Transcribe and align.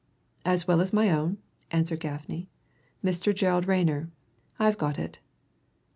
"As 0.43 0.67
well 0.67 0.81
as 0.81 0.91
my 0.91 1.11
own," 1.11 1.37
answered 1.69 1.99
Gaffney. 1.99 2.49
"Mr. 3.05 3.35
Gerald 3.35 3.67
Rayner. 3.67 4.09
I've 4.57 4.79
got 4.79 4.97
it." 4.97 5.19